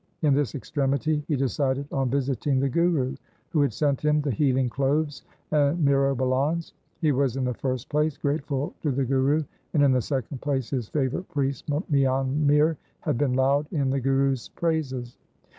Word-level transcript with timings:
In 0.23 0.33
this 0.33 0.55
extremity 0.55 1.23
he 1.27 1.35
decided 1.35 1.85
on 1.91 2.09
visiting 2.09 2.59
the 2.59 2.67
Guru, 2.69 3.15
who 3.51 3.61
had 3.61 3.71
sent 3.71 4.03
him 4.03 4.19
the 4.19 4.31
healing 4.31 4.67
cloves 4.67 5.21
and 5.51 5.77
myrobalans. 5.85 6.73
He 7.01 7.11
was, 7.11 7.37
in 7.37 7.43
the 7.45 7.53
first 7.53 7.87
place, 7.87 8.17
grateful 8.17 8.73
to 8.81 8.89
the 8.89 9.05
Guru, 9.05 9.43
and, 9.75 9.83
in 9.83 9.91
the 9.91 10.01
second 10.01 10.41
place, 10.41 10.71
his 10.71 10.87
favourite 10.89 11.29
priest 11.29 11.69
Mian 11.87 12.47
Mir 12.47 12.77
had 13.01 13.19
been 13.19 13.33
loud 13.33 13.67
in 13.71 13.91
the 13.91 13.99
Guru's 13.99 14.49
praises. 14.49 15.19